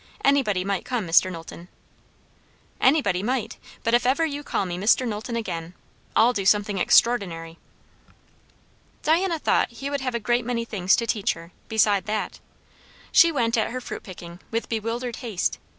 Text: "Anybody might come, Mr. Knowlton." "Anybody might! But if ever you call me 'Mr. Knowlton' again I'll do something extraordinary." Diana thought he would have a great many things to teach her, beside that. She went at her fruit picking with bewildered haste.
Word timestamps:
"Anybody 0.25 0.63
might 0.65 0.83
come, 0.83 1.07
Mr. 1.07 1.31
Knowlton." 1.31 1.67
"Anybody 2.79 3.21
might! 3.21 3.57
But 3.83 3.93
if 3.93 4.03
ever 4.03 4.25
you 4.25 4.41
call 4.43 4.65
me 4.65 4.75
'Mr. 4.75 5.07
Knowlton' 5.07 5.35
again 5.35 5.75
I'll 6.15 6.33
do 6.33 6.43
something 6.43 6.79
extraordinary." 6.79 7.59
Diana 9.03 9.37
thought 9.37 9.69
he 9.69 9.91
would 9.91 10.01
have 10.01 10.15
a 10.15 10.19
great 10.19 10.43
many 10.43 10.65
things 10.65 10.95
to 10.95 11.05
teach 11.05 11.33
her, 11.33 11.51
beside 11.69 12.05
that. 12.05 12.39
She 13.11 13.31
went 13.31 13.59
at 13.59 13.69
her 13.69 13.79
fruit 13.79 14.01
picking 14.01 14.39
with 14.49 14.69
bewildered 14.69 15.17
haste. 15.17 15.59